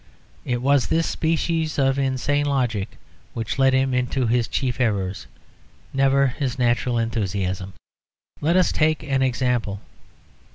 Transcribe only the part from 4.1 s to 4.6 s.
his